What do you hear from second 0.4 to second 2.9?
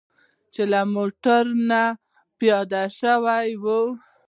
چې له موټر نه پیاده